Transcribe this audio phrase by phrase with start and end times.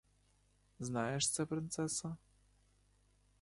[0.79, 2.17] Знає ж це принцеса?